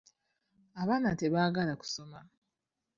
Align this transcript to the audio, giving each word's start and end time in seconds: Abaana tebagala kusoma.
Abaana 0.81 1.09
tebagala 1.19 1.73
kusoma. 1.81 2.19